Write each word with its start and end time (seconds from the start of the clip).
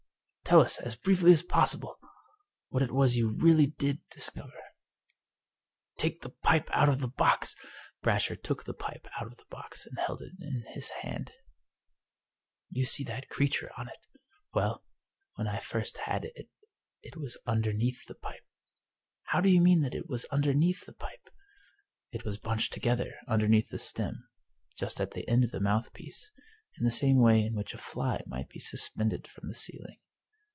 "Tell 0.51 0.59
us, 0.59 0.79
as 0.81 0.97
briefly 0.97 1.31
as 1.31 1.43
possible, 1.43 1.97
what 2.67 2.83
it 2.83 2.91
was 2.91 3.15
you 3.15 3.29
really 3.29 3.67
did 3.67 3.99
discover."" 4.09 4.61
Take 5.99 6.19
the 6.19 6.29
pipe 6.29 6.69
out 6.73 6.89
of 6.89 6.99
the 6.99 7.07
box!" 7.07 7.55
Brasher 8.03 8.35
took 8.35 8.65
the 8.65 8.73
pipe 8.73 9.07
out 9.17 9.27
of 9.27 9.37
the 9.37 9.45
box 9.49 9.85
and 9.85 9.97
held 9.97 10.21
it 10.21 10.33
in 10.41 10.65
his 10.73 10.89
hand." 10.89 11.31
You 12.69 12.83
see 12.83 13.05
that 13.05 13.29
creature 13.29 13.71
on 13.77 13.87
it. 13.87 13.99
Well, 14.53 14.83
when 15.35 15.47
I 15.47 15.59
first 15.59 15.99
had 15.99 16.25
it 16.25 16.49
it 17.01 17.15
was 17.15 17.37
underneath 17.45 18.05
the 18.07 18.15
pipe."" 18.15 18.45
How 19.31 19.39
do 19.39 19.47
you 19.47 19.61
mean 19.61 19.79
that 19.83 19.95
it 19.95 20.09
was 20.09 20.25
underneath 20.25 20.85
the 20.85 20.91
pipe?"" 20.91 21.29
It 22.11 22.25
was 22.25 22.37
bunched 22.37 22.73
together 22.73 23.13
underneath 23.25 23.69
the 23.69 23.79
stem, 23.79 24.27
just 24.77 24.99
at 24.99 25.11
the 25.11 25.25
end 25.29 25.45
of 25.45 25.51
the 25.51 25.61
mouthpiece, 25.61 26.29
in 26.77 26.83
the 26.83 26.91
same 26.91 27.19
way 27.21 27.41
in 27.41 27.55
which 27.55 27.73
a 27.73 27.77
fly 27.77 28.21
might 28.27 28.49
be 28.49 28.59
suspended 28.59 29.29
from 29.29 29.47
the 29.47 29.55
ceiling. 29.55 29.97